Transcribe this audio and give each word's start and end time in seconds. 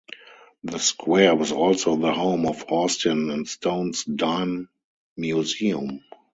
The 0.63 0.79
square 0.79 1.35
was 1.35 1.51
also 1.51 1.95
the 1.95 2.11
home 2.11 2.47
of 2.47 2.65
Austin 2.69 3.29
and 3.29 3.47
Stone's 3.47 4.03
Dime 4.03 4.67
Museum. 5.15 6.01